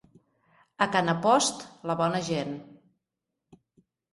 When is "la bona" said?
1.91-2.25